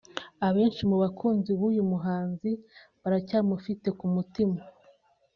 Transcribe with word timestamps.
Abenshi 0.47 0.81
mu 0.89 0.95
bakunzi 1.03 1.51
b’uyu 1.59 1.83
muhanzi 1.91 2.49
baracyamufite 3.01 3.87
ku 3.99 4.05
mutima 4.15 4.59